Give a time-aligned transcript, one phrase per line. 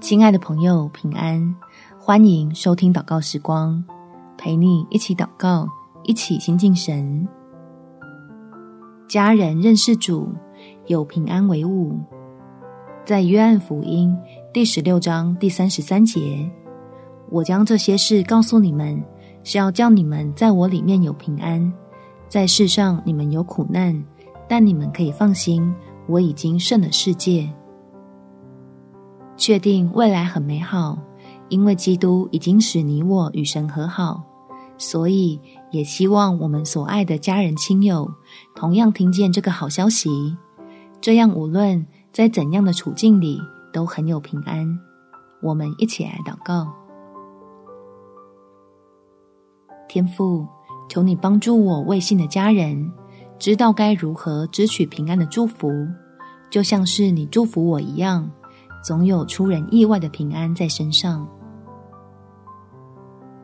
[0.00, 1.54] 亲爱的朋友，平安！
[2.00, 3.82] 欢迎收听祷告时光，
[4.36, 5.68] 陪你一起祷告，
[6.02, 7.28] 一起亲近神。
[9.08, 10.28] 家人认识主，
[10.86, 11.96] 有平安为伍。
[13.04, 14.16] 在约翰福音
[14.52, 16.50] 第十六章第三十三节，
[17.30, 19.00] 我将这些事告诉你们，
[19.44, 21.72] 是要叫你们在我里面有平安。
[22.28, 24.04] 在世上你们有苦难，
[24.48, 25.72] 但你们可以放心，
[26.08, 27.48] 我已经胜了世界。
[29.38, 30.98] 确定未来很美好，
[31.48, 34.22] 因为基督已经使你我与神和好，
[34.76, 38.12] 所以也希望我们所爱的家人亲友
[38.56, 40.10] 同样听见这个好消息，
[41.00, 43.40] 这样无论在怎样的处境里
[43.72, 44.66] 都很有平安。
[45.40, 46.66] 我们一起来祷告：
[49.88, 50.44] 天父，
[50.88, 52.92] 求你帮助我未信的家人，
[53.38, 55.70] 知道该如何支取平安的祝福，
[56.50, 58.28] 就像是你祝福我一样。
[58.88, 61.28] 总有出人意外的平安在身上，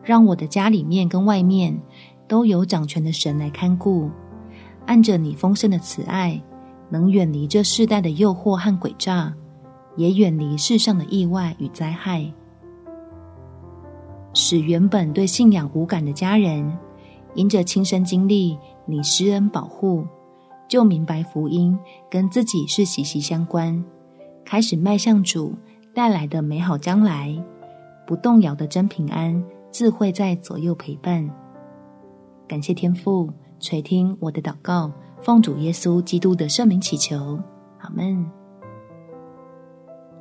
[0.03, 1.79] 让我的家里面跟外面
[2.27, 4.11] 都有掌权的神来看顾，
[4.87, 6.43] 按着你丰盛的慈爱，
[6.89, 9.35] 能远离这世代的诱惑和诡诈，
[9.97, 12.25] 也远离世上的意外与灾害，
[14.33, 16.75] 使原本对信仰无感的家人，
[17.35, 20.07] 因着亲身经历你施恩保护，
[20.67, 21.79] 就明白福音
[22.11, 23.85] 跟自己是息息相关。
[24.45, 25.55] 开始迈向主
[25.95, 27.35] 带来的美好将来，
[28.07, 31.29] 不动摇的真平安自会在左右陪伴。
[32.47, 37.41] 感谢天父垂听我的祷告，奉主耶稣基督的圣名祈求，
[37.81, 38.25] 阿门。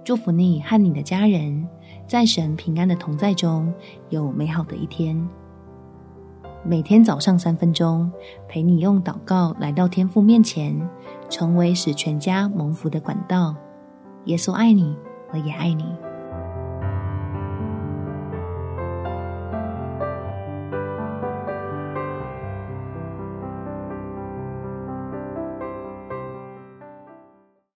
[0.05, 1.67] 祝福你和你的家人
[2.07, 3.73] 在神平安的同在中
[4.09, 5.21] 有美好的一天。
[6.65, 8.09] 每天早上三分钟，
[8.47, 10.77] 陪你用祷告来到天父面前，
[11.29, 13.53] 成为使全家蒙福的管道。
[14.25, 14.95] 耶稣爱你，
[15.31, 15.85] 我也爱你。